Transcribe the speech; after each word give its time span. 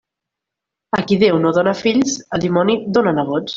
A 0.99 1.01
qui 1.11 1.17
Déu 1.25 1.37
no 1.45 1.53
dóna 1.59 1.75
fills, 1.83 2.17
el 2.39 2.43
dimoni 2.49 2.81
dóna 2.99 3.17
nebots. 3.23 3.49